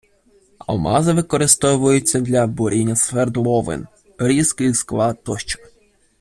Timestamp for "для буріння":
2.19-2.95